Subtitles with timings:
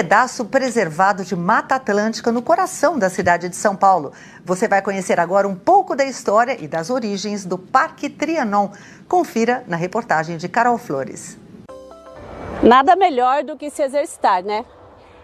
[0.00, 4.14] pedaço preservado de Mata Atlântica no coração da cidade de São Paulo.
[4.42, 8.70] Você vai conhecer agora um pouco da história e das origens do Parque Trianon.
[9.06, 11.38] Confira na reportagem de Carol Flores.
[12.62, 14.64] Nada melhor do que se exercitar, né?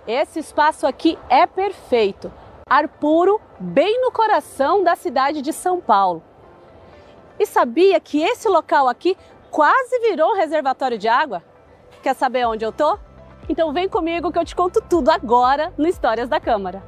[0.06, 2.30] Esse espaço aqui é perfeito.
[2.68, 6.22] Ar puro, bem no coração da cidade de São Paulo.
[7.40, 9.16] E sabia que esse local aqui
[9.50, 11.42] quase virou um reservatório de água?
[12.02, 13.05] Quer saber onde eu tô?
[13.48, 16.82] Então vem comigo que eu te conto tudo agora no Histórias da Câmara.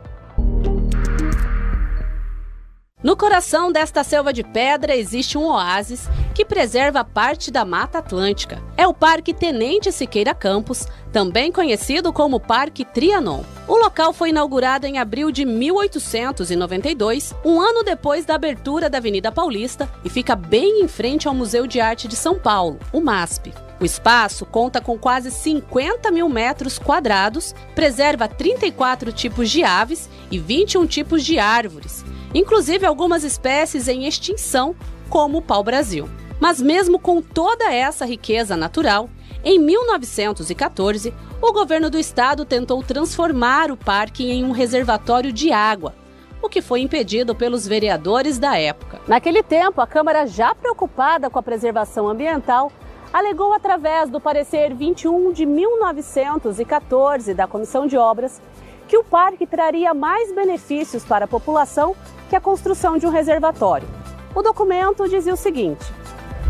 [3.00, 8.60] No coração desta selva de pedra existe um oásis que preserva parte da Mata Atlântica.
[8.76, 13.44] É o Parque Tenente Siqueira Campos, também conhecido como Parque Trianon.
[13.68, 19.30] O local foi inaugurado em abril de 1892, um ano depois da abertura da Avenida
[19.30, 23.54] Paulista, e fica bem em frente ao Museu de Arte de São Paulo, o MASP.
[23.80, 30.38] O espaço conta com quase 50 mil metros quadrados, preserva 34 tipos de aves e
[30.38, 32.04] 21 tipos de árvores
[32.34, 34.74] inclusive algumas espécies em extinção,
[35.08, 36.08] como o pau-brasil.
[36.40, 39.08] Mas mesmo com toda essa riqueza natural,
[39.44, 45.94] em 1914, o governo do estado tentou transformar o parque em um reservatório de água,
[46.42, 49.00] o que foi impedido pelos vereadores da época.
[49.08, 52.70] Naquele tempo, a Câmara, já preocupada com a preservação ambiental,
[53.12, 58.40] alegou através do parecer 21 de 1914 da Comissão de Obras
[58.86, 61.94] que o parque traria mais benefícios para a população
[62.28, 63.88] que a construção de um reservatório.
[64.34, 65.84] O documento dizia o seguinte: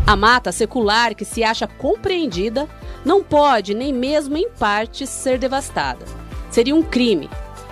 [0.05, 2.67] a mata secular que se acha compreendida
[3.05, 6.05] não pode, nem mesmo em partes, ser devastada.
[6.49, 7.29] Seria um crime.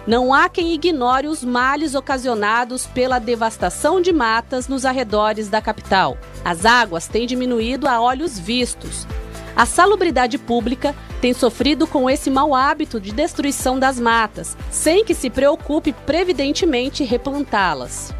[0.08, 6.18] Não há quem ignore os males ocasionados pela devastação de matas nos arredores da capital.
[6.46, 9.06] As águas têm diminuído a olhos vistos.
[9.54, 15.14] A salubridade pública tem sofrido com esse mau hábito de destruição das matas, sem que
[15.14, 18.16] se preocupe previdentemente replantá-las.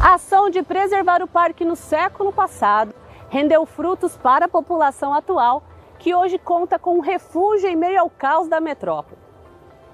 [0.00, 2.92] A ação de preservar o parque no século passado
[3.30, 5.62] rendeu frutos para a população atual,
[6.00, 9.21] que hoje conta com um refúgio em meio ao caos da metrópole.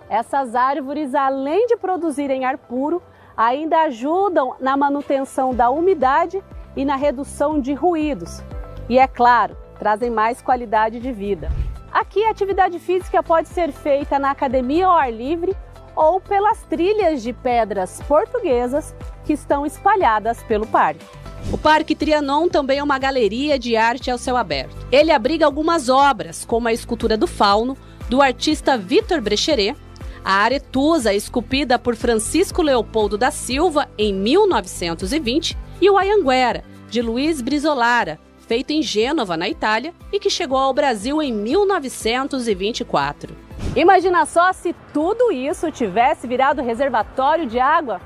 [0.09, 3.03] Essas árvores, além de produzirem ar puro,
[3.37, 6.43] ainda ajudam na manutenção da umidade
[6.75, 8.43] e na redução de ruídos.
[8.89, 11.51] E é claro, trazem mais qualidade de vida.
[11.93, 15.55] Aqui a atividade física pode ser feita na academia ao ar livre
[15.95, 18.95] ou pelas trilhas de pedras portuguesas
[19.25, 21.05] que estão espalhadas pelo parque.
[21.53, 24.77] O Parque Trianon também é uma galeria de arte ao céu aberto.
[24.93, 27.77] Ele abriga algumas obras, como a escultura do fauno,
[28.09, 29.77] do artista Vitor Brecheret,
[30.25, 37.41] a aretusa esculpida por Francisco Leopoldo da Silva em 1920 e o Ayanguera, de Luiz
[37.41, 43.37] Brizolara, feito em Gênova, na Itália, e que chegou ao Brasil em 1924.
[43.77, 48.01] Imagina só se tudo isso tivesse virado reservatório de água?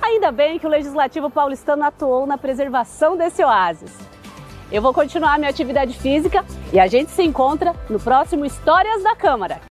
[0.00, 3.92] Ainda bem que o Legislativo paulistano atuou na preservação desse oásis.
[4.70, 9.14] Eu vou continuar minha atividade física e a gente se encontra no próximo Histórias da
[9.14, 9.60] Câmara.